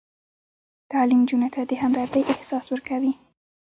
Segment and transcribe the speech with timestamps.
[0.91, 3.13] تعلیم نجونو ته د همدردۍ احساس ورکوي.